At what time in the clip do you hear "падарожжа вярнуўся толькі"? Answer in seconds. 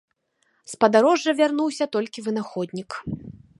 0.83-2.25